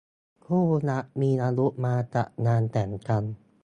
[0.45, 3.23] คู่รักมีอายุมาจัดงานแต่งกัน